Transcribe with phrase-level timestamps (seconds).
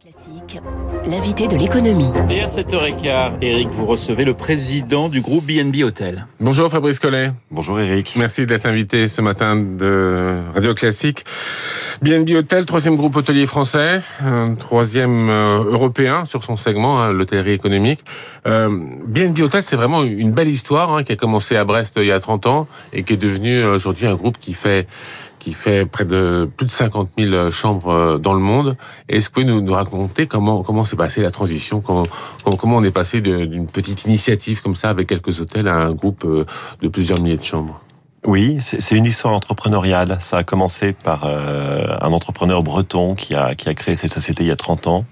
[0.00, 0.60] Classique,
[1.06, 2.12] l'invité de l'économie.
[2.30, 6.28] Et à 7h15, Eric, vous recevez le président du groupe BNB Hotel.
[6.38, 7.32] Bonjour Fabrice Collet.
[7.50, 8.14] Bonjour Eric.
[8.14, 11.24] Merci d'être invité ce matin de Radio Classique.
[12.00, 14.02] BNB Hotel, troisième groupe hôtelier français,
[14.60, 18.04] troisième euh, européen sur son segment, hein, l'hôtellerie économique.
[18.46, 18.68] Euh,
[19.04, 22.12] BNB Hotel, c'est vraiment une belle histoire hein, qui a commencé à Brest il y
[22.12, 24.86] a 30 ans et qui est devenu euh, aujourd'hui un groupe qui fait
[25.38, 28.76] qui fait près de plus de 50 000 chambres euh, dans le monde.
[29.08, 32.04] Est-ce que vous pouvez nous, raconter comment comment s'est passée la transition, comment,
[32.58, 36.24] comment on est passé d'une petite initiative comme ça avec quelques hôtels à un groupe
[36.24, 36.44] euh,
[36.82, 37.80] de plusieurs milliers de chambres?
[38.24, 40.18] Oui, c'est une histoire entrepreneuriale.
[40.20, 44.42] Ça a commencé par euh, un entrepreneur breton qui a, qui a créé cette société
[44.42, 45.04] il y a 30 ans,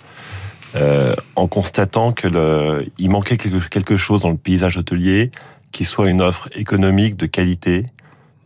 [0.75, 5.31] euh, en constatant que le, il manquait quelque, quelque chose dans le paysage hôtelier
[5.73, 7.87] qui soit une offre économique de qualité,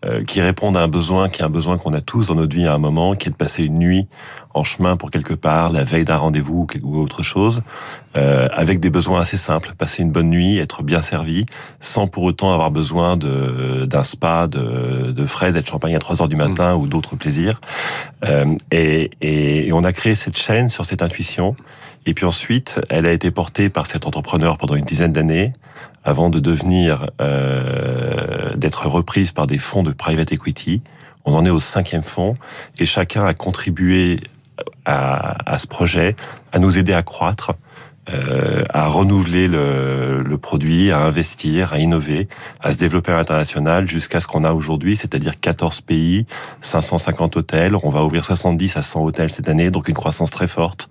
[0.04, 2.56] euh, qui répondent à un besoin qui est un besoin qu'on a tous dans notre
[2.56, 4.08] vie à un moment, qui est de passer une nuit
[4.54, 7.62] en chemin pour quelque part, la veille d'un rendez-vous ou autre chose,
[8.16, 11.46] euh, avec des besoins assez simples, passer une bonne nuit, être bien servi,
[11.80, 15.98] sans pour autant avoir besoin de d'un spa, de, de fraises et de champagne à
[15.98, 16.80] 3 heures du matin mmh.
[16.80, 17.60] ou d'autres plaisirs.
[18.24, 21.56] Euh, et, et, et on a créé cette chaîne sur cette intuition.
[22.06, 25.52] Et puis ensuite, elle a été portée par cet entrepreneur pendant une dizaine d'années,
[26.04, 30.82] avant de devenir euh, d'être reprise par des fonds de private equity.
[31.24, 32.36] On en est au cinquième fonds
[32.78, 34.20] et chacun a contribué
[34.84, 36.16] à, à ce projet,
[36.52, 37.52] à nous aider à croître
[38.08, 42.28] euh, à renouveler le, le, produit, à investir, à innover,
[42.60, 46.24] à se développer à l'international jusqu'à ce qu'on a aujourd'hui, c'est-à-dire 14 pays,
[46.62, 47.76] 550 hôtels.
[47.82, 50.90] On va ouvrir 70 à 100 hôtels cette année, donc une croissance très forte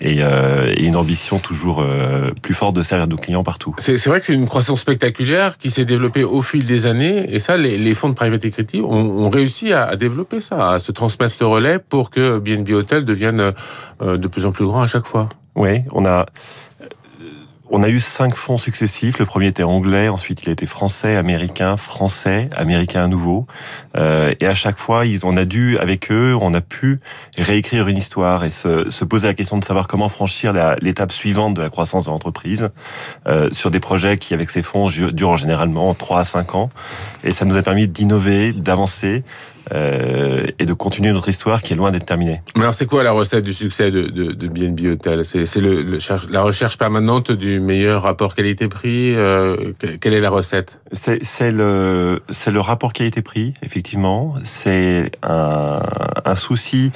[0.00, 3.74] et, euh, et une ambition toujours euh, plus forte de servir nos clients partout.
[3.78, 7.38] C'est vrai que c'est une croissance spectaculaire qui s'est développée au fil des années et
[7.38, 10.78] ça, les, les fonds de private equity ont, ont réussi à, à, développer ça, à
[10.80, 13.52] se transmettre le relais pour que BNB Hotel devienne
[14.02, 15.28] euh, de plus en plus grand à chaque fois.
[15.58, 16.26] Oui, on a
[17.70, 19.18] on a eu cinq fonds successifs.
[19.18, 23.46] Le premier était anglais, ensuite il a été français, américain, français, américain à nouveau.
[23.96, 27.00] Euh, et à chaque fois, on a dû, avec eux, on a pu
[27.36, 31.54] réécrire une histoire et se, se poser la question de savoir comment franchir l'étape suivante
[31.54, 32.70] de la croissance de l'entreprise
[33.26, 36.70] euh, sur des projets qui, avec ces fonds, durent généralement 3 à 5 ans.
[37.22, 39.24] Et ça nous a permis d'innover, d'avancer,
[39.72, 42.40] euh, et de continuer notre histoire qui est loin d'être terminée.
[42.56, 45.24] Mais alors c'est quoi la recette du succès de, de, de BNB Hotel?
[45.24, 45.98] C'est le, le,
[46.30, 50.80] la recherche permanente du meilleur rapport qualité-prix euh, Quelle est la recette?
[50.92, 54.34] C'est le, le rapport qualité-prix, effectivement.
[54.44, 55.80] C'est un,
[56.24, 56.92] un souci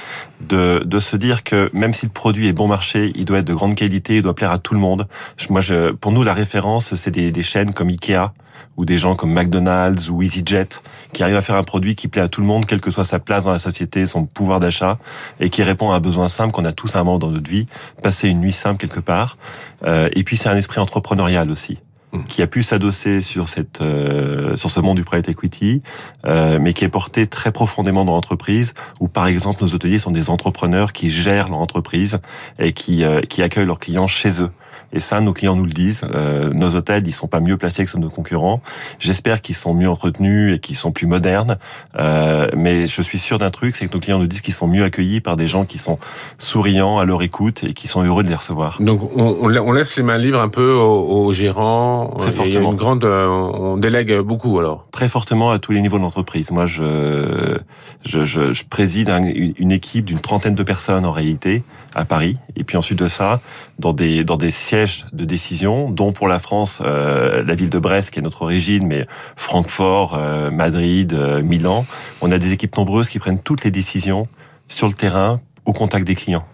[0.47, 3.47] de, de se dire que même si le produit est bon marché, il doit être
[3.47, 5.07] de grande qualité, il doit plaire à tout le monde.
[5.49, 8.31] Moi, je, pour nous, la référence, c'est des, des chaînes comme Ikea
[8.77, 12.21] ou des gens comme McDonald's ou EasyJet qui arrivent à faire un produit qui plaît
[12.21, 14.97] à tout le monde, quelle que soit sa place dans la société, son pouvoir d'achat,
[15.39, 17.49] et qui répond à un besoin simple qu'on a tous à un moment dans notre
[17.49, 17.67] vie,
[18.01, 19.37] passer une nuit simple quelque part.
[19.85, 21.79] Euh, et puis c'est un esprit entrepreneurial aussi.
[22.27, 25.81] Qui a pu s'adosser sur cette euh, sur ce monde du private equity,
[26.25, 28.73] euh, mais qui est porté très profondément dans l'entreprise.
[28.99, 32.19] Où par exemple nos hôteliers sont des entrepreneurs qui gèrent leur entreprise
[32.59, 34.51] et qui euh, qui accueillent leurs clients chez eux.
[34.93, 36.01] Et ça, nos clients nous le disent.
[36.13, 38.61] Euh, nos hôtels, ils sont pas mieux placés que ceux de nos concurrents.
[38.99, 41.57] J'espère qu'ils sont mieux entretenus et qu'ils sont plus modernes.
[41.99, 44.67] Euh, mais je suis sûr d'un truc, c'est que nos clients nous disent qu'ils sont
[44.67, 45.97] mieux accueillis par des gens qui sont
[46.37, 48.77] souriants à leur écoute et qui sont heureux de les recevoir.
[48.79, 52.02] Donc on, on laisse les mains libres un peu aux, aux gérants.
[52.17, 52.45] Très fortement.
[52.45, 54.87] Il y a une grande, euh, on délègue beaucoup alors.
[54.91, 56.51] Très fortement à tous les niveaux de l'entreprise.
[56.51, 57.57] Moi, je,
[58.05, 61.63] je, je, je préside un, une équipe d'une trentaine de personnes en réalité
[61.95, 62.37] à Paris.
[62.55, 63.41] Et puis ensuite de ça,
[63.79, 67.79] dans des dans des sièges de décision, dont pour la France, euh, la ville de
[67.79, 71.85] Brest, qui est notre origine, mais Francfort, euh, Madrid, euh, Milan.
[72.21, 74.27] On a des équipes nombreuses qui prennent toutes les décisions
[74.67, 76.45] sur le terrain, au contact des clients.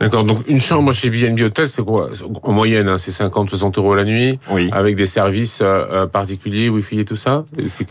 [0.00, 0.24] D'accord.
[0.24, 2.10] Donc une chambre chez BNB Hotel, c'est quoi?
[2.42, 4.68] En moyenne, hein, c'est 50, 60 euros la nuit, oui.
[4.72, 7.44] avec des services euh, euh particuliers, Wi-Fi et tout ça?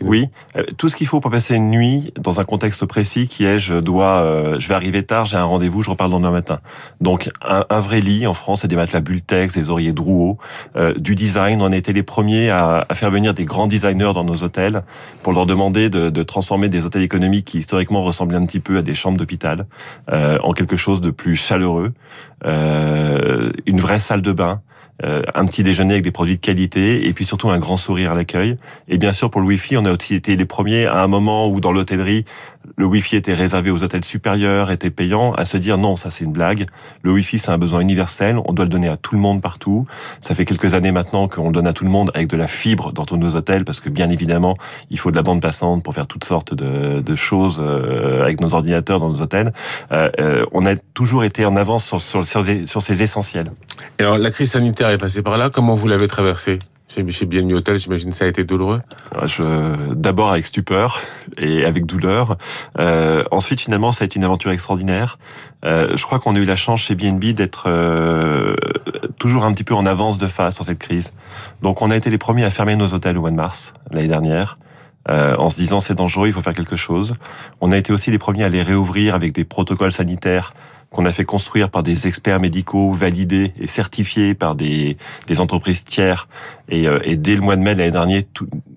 [0.04, 3.46] Oui, euh, tout ce qu'il faut pour passer une nuit dans un contexte précis, qui
[3.46, 6.32] est je dois, euh, je vais arriver tard, j'ai un rendez-vous, je repars le lendemain
[6.32, 6.60] matin.
[7.00, 10.38] Donc un, un vrai lit en France, c'est des matelas Bultex, des oreillers Drouot,
[10.76, 11.62] euh, du design.
[11.62, 14.84] On a été les premiers à, à, faire venir des grands designers dans nos hôtels
[15.24, 18.78] pour leur demander de, de, transformer des hôtels économiques qui historiquement ressemblaient un petit peu
[18.78, 19.66] à des chambres d'hôpital
[20.08, 21.81] en quelque chose de plus chaleureux
[22.46, 24.62] euh, une vraie salle de bain,
[25.04, 28.12] euh, un petit déjeuner avec des produits de qualité et puis surtout un grand sourire
[28.12, 28.58] à l'accueil.
[28.88, 31.48] Et bien sûr pour le Wi-Fi, on a aussi été les premiers à un moment
[31.48, 32.24] où dans l'hôtellerie,
[32.78, 36.24] le Wi-Fi était réservé aux hôtels supérieurs, était payant, à se dire non, ça c'est
[36.24, 36.68] une blague.
[37.02, 39.88] Le Wi-Fi c'est un besoin universel, on doit le donner à tout le monde partout.
[40.20, 42.48] Ça fait quelques années maintenant qu'on le donne à tout le monde avec de la
[42.48, 44.56] fibre dans tous nos hôtels parce que bien évidemment
[44.92, 48.54] il faut de la bande passante pour faire toutes sortes de, choses euh, avec nos
[48.54, 49.52] ordinateurs dans nos hôtels.
[49.90, 53.52] On a toujours été en avant avance sur, sur, ces essentiels.
[54.00, 55.50] Et alors, la crise sanitaire est passée par là.
[55.50, 56.60] Comment vous l'avez traversée?
[56.88, 58.82] Chez, BNB Hotel, j'imagine ça a été douloureux.
[59.26, 61.00] Je, d'abord avec stupeur
[61.38, 62.36] et avec douleur.
[62.80, 65.18] Euh, ensuite, finalement, ça a été une aventure extraordinaire.
[65.64, 68.56] Euh, je crois qu'on a eu la chance chez BNB d'être euh,
[69.20, 71.12] toujours un petit peu en avance de phase sur cette crise.
[71.62, 74.10] Donc, on a été les premiers à fermer nos hôtels au mois de mars l'année
[74.10, 74.58] dernière.
[75.10, 77.16] Euh, en se disant c'est dangereux, il faut faire quelque chose.
[77.60, 80.54] On a été aussi les premiers à les réouvrir avec des protocoles sanitaires
[80.92, 84.98] qu'on a fait construire par des experts médicaux validés et certifiés par des,
[85.28, 86.28] des entreprises tiers.
[86.68, 88.24] Et, euh, et, dès le mois de mai de l'année dernière,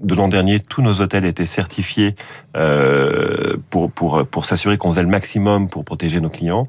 [0.00, 2.14] de l'an dernier, tous nos hôtels étaient certifiés
[2.56, 6.68] euh, pour pour pour s'assurer qu'on faisait le maximum pour protéger nos clients.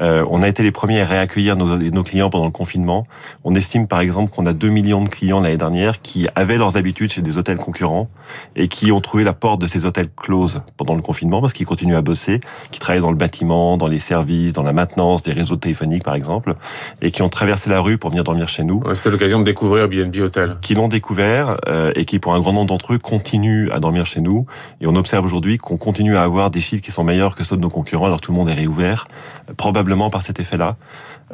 [0.00, 3.06] Euh, on a été les premiers à réaccueillir nos, nos clients pendant le confinement.
[3.44, 6.76] On estime par exemple qu'on a 2 millions de clients l'année dernière qui avaient leurs
[6.76, 8.08] habitudes chez des hôtels concurrents
[8.56, 11.66] et qui ont trouvé la porte de ces hôtels close pendant le confinement parce qu'ils
[11.66, 12.40] continuent à bosser,
[12.70, 16.14] qui travaillent dans le bâtiment, dans les services, dans la maintenance des réseaux téléphoniques par
[16.14, 16.54] exemple,
[17.00, 18.82] et qui ont traversé la rue pour venir dormir chez nous.
[18.94, 20.56] C'était l'occasion de découvrir BNB Hotel.
[20.60, 24.06] Qui l'ont découvert euh, et qui pour un grand nombre d'entre eux continuent à dormir
[24.06, 24.46] chez nous.
[24.80, 27.56] Et on observe aujourd'hui qu'on continue à avoir des chiffres qui sont meilleurs que ceux
[27.56, 29.06] de nos concurrents alors tout le monde est réouvert,
[29.56, 30.76] probablement par cet effet-là.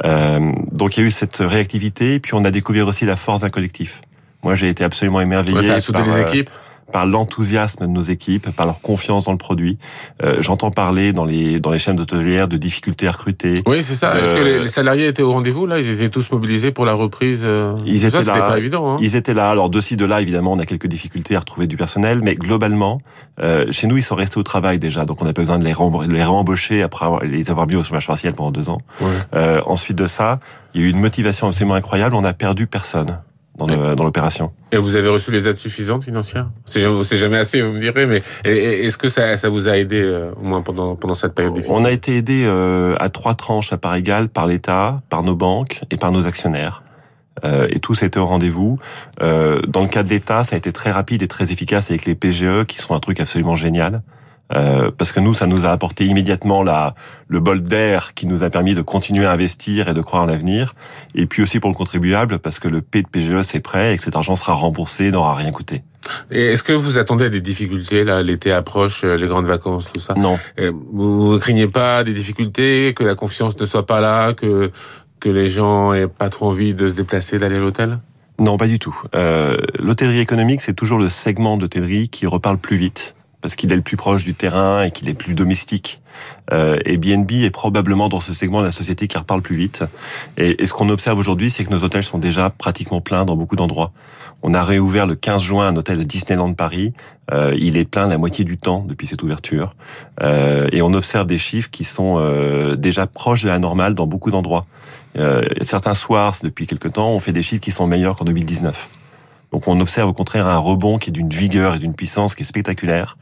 [0.04, 3.16] Euh, donc il y a eu cette réactivité et puis on a découvert aussi la
[3.16, 4.02] force d'un collectif.
[4.42, 5.56] Moi j'ai été absolument émerveillé.
[5.56, 6.50] Ouais, ça a par, les euh, équipes
[6.92, 9.78] par l'enthousiasme de nos équipes, par leur confiance dans le produit.
[10.22, 13.62] Euh, J'entends parler dans les dans les chaînes d'hôtelières de difficultés à recruter.
[13.66, 14.18] Oui, c'est ça.
[14.18, 15.78] Est-ce que les, les, salariés étaient au rendez-vous là?
[15.78, 17.42] Ils étaient tous mobilisés pour la reprise.
[17.44, 17.76] Euh...
[17.86, 18.46] Ils étaient ça, là.
[18.46, 18.92] pas évident.
[18.92, 19.50] Hein ils étaient là.
[19.50, 22.34] Alors de ci de là, évidemment, on a quelques difficultés à retrouver du personnel, mais
[22.34, 23.00] globalement,
[23.40, 25.64] euh, chez nous, ils sont restés au travail déjà, donc on n'a pas besoin de
[25.64, 25.74] les,
[26.08, 28.80] les réembaucher après avoir, les avoir mis au chômage partiel pendant deux ans.
[29.00, 29.08] Ouais.
[29.34, 30.40] Euh, ensuite de ça,
[30.74, 32.14] il y a eu une motivation absolument incroyable.
[32.14, 33.18] On a perdu personne
[33.66, 34.52] dans l'opération.
[34.72, 36.48] Et vous avez reçu les aides suffisantes financières?
[36.64, 40.30] C'est jamais assez, vous me direz, mais est-ce que ça, ça vous a aidé euh,
[40.40, 41.76] au moins pendant, pendant cette période difficile?
[41.76, 45.34] On a été aidé euh, à trois tranches à part égale par l'État, par nos
[45.34, 46.82] banques et par nos actionnaires.
[47.44, 48.78] Euh, et tout ça a été au rendez-vous.
[49.22, 52.04] Euh, dans le cas de l'État, ça a été très rapide et très efficace avec
[52.04, 54.02] les PGE, qui sont un truc absolument génial.
[54.54, 56.94] Euh, parce que nous, ça nous a apporté immédiatement la,
[57.28, 60.26] le bol d'air qui nous a permis de continuer à investir et de croire en
[60.26, 60.74] l'avenir.
[61.14, 63.96] Et puis aussi pour le contribuable, parce que le P de PGE, c'est prêt et
[63.96, 65.82] que cet argent sera remboursé, n'aura rien coûté.
[66.30, 69.90] Et est-ce que vous attendez à des difficultés là L'été approche, euh, les grandes vacances,
[69.92, 70.14] tout ça?
[70.14, 70.38] Non.
[70.92, 74.70] Vous ne craignez pas des difficultés, que la confiance ne soit pas là, que
[75.20, 77.98] que les gens aient pas trop envie de se déplacer, d'aller à l'hôtel?
[78.38, 78.96] Non, pas du tout.
[79.16, 83.76] Euh, L'hôtellerie économique, c'est toujours le segment d'hôtellerie qui reparle plus vite parce qu'il est
[83.76, 86.00] le plus proche du terrain et qu'il est plus domestique.
[86.52, 89.84] Euh, et BNB est probablement dans ce segment de la société qui reparle plus vite.
[90.36, 93.36] Et, et ce qu'on observe aujourd'hui, c'est que nos hôtels sont déjà pratiquement pleins dans
[93.36, 93.92] beaucoup d'endroits.
[94.42, 96.92] On a réouvert le 15 juin un hôtel à Disneyland Paris.
[97.32, 99.74] Euh, il est plein la moitié du temps depuis cette ouverture.
[100.22, 104.06] Euh, et on observe des chiffres qui sont euh, déjà proches de la normale dans
[104.06, 104.66] beaucoup d'endroits.
[105.18, 108.88] Euh, certains soirs, depuis quelque temps, on fait des chiffres qui sont meilleurs qu'en 2019.
[109.52, 112.42] Donc on observe au contraire un rebond qui est d'une vigueur et d'une puissance qui
[112.42, 113.16] est spectaculaire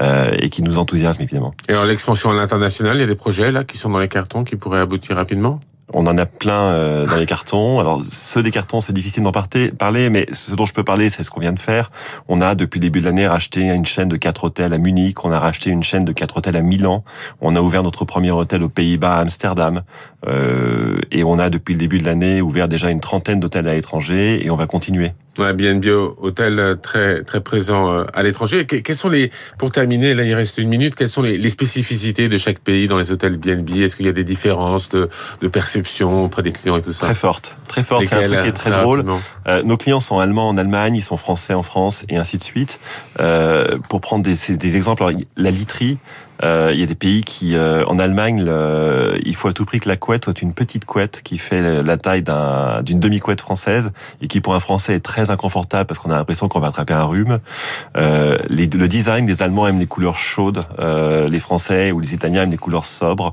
[0.00, 1.54] euh, et qui nous enthousiasme évidemment.
[1.68, 4.08] Et alors l'expansion à l'international, il y a des projets là qui sont dans les
[4.08, 5.58] cartons qui pourraient aboutir rapidement?
[5.92, 7.80] On en a plein euh, dans les cartons.
[7.80, 11.24] Alors ceux des cartons, c'est difficile d'en parler, mais ce dont je peux parler, c'est
[11.24, 11.90] ce qu'on vient de faire.
[12.28, 15.24] On a depuis le début de l'année racheté une chaîne de quatre hôtels à Munich.
[15.24, 17.02] On a racheté une chaîne de quatre hôtels à Milan.
[17.40, 19.82] On a ouvert notre premier hôtel aux Pays-Bas, à Amsterdam.
[20.28, 23.74] Euh, et on a depuis le début de l'année ouvert déjà une trentaine d'hôtels à
[23.74, 24.46] l'étranger.
[24.46, 25.12] Et on va continuer.
[25.38, 25.86] Ouais, BNB
[26.20, 28.66] Hôtel très très présent euh, à l'étranger.
[28.66, 30.96] Quels sont les pour terminer là il reste une minute.
[30.96, 34.08] Quelles sont les, les spécificités de chaque pays dans les hôtels BNB Est-ce qu'il y
[34.08, 35.08] a des différences de,
[35.40, 37.06] de perception auprès des clients et tout ça?
[37.06, 38.06] Très forte, très forte.
[38.08, 39.04] C'est un truc qui est très, très drôle.
[39.46, 42.42] Euh, nos clients sont allemands en Allemagne, ils sont français en France et ainsi de
[42.42, 42.80] suite.
[43.20, 45.98] Euh, pour prendre des, des exemples, alors, la literie.
[46.42, 49.64] Euh, il y a des pays qui, euh, en Allemagne, le, il faut à tout
[49.64, 53.40] prix que la couette soit une petite couette qui fait la taille d'une un, demi-couette
[53.40, 53.92] française
[54.22, 56.94] et qui pour un Français est très inconfortable parce qu'on a l'impression qu'on va attraper
[56.94, 57.38] un rhume.
[57.96, 62.14] Euh, les, le design des Allemands aiment les couleurs chaudes, euh, les Français ou les
[62.14, 63.32] Italiens aiment les couleurs sobres.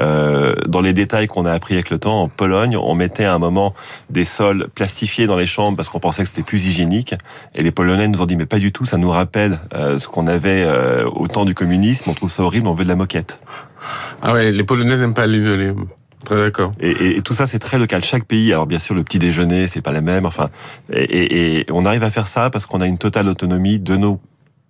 [0.00, 3.34] Euh, dans les détails qu'on a appris avec le temps, en Pologne, on mettait à
[3.34, 3.74] un moment
[4.10, 7.14] des sols plastifiés dans les chambres parce qu'on pensait que c'était plus hygiénique.
[7.54, 10.08] Et les Polonais nous ont dit mais pas du tout, ça nous rappelle euh, ce
[10.08, 10.66] qu'on avait
[11.14, 12.10] au temps du communisme.
[12.10, 13.40] On trouve ça horrible, on veut de la moquette.
[14.20, 15.86] Ah ouais, les Polonais n'aiment pas linoléum.
[16.24, 16.72] Très d'accord.
[16.80, 18.04] Et, et, et, tout ça, c'est très local.
[18.04, 20.24] Chaque pays, alors bien sûr, le petit déjeuner, c'est pas la même.
[20.24, 20.50] Enfin,
[20.92, 24.20] et, et, on arrive à faire ça parce qu'on a une totale autonomie de nos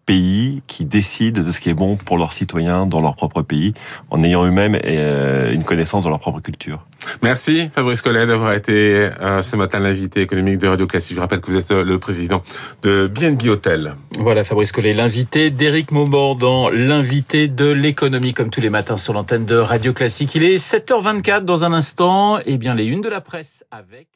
[0.07, 3.73] pays qui décident de ce qui est bon pour leurs citoyens dans leur propre pays,
[4.11, 6.87] en ayant eux-mêmes euh, une connaissance de leur propre culture.
[7.23, 11.17] Merci Fabrice Collet d'avoir été euh, ce matin l'invité économique de Radio Classique.
[11.17, 12.43] Je rappelle que vous êtes euh, le président
[12.83, 13.95] de BNB Hotel.
[14.19, 19.13] Voilà Fabrice Collet, l'invité d'Éric Mauban dans l'invité de l'économie comme tous les matins sur
[19.13, 20.35] l'antenne de Radio Classique.
[20.35, 22.39] Il est 7h24 dans un instant.
[22.47, 24.09] Eh bien les unes de la presse avec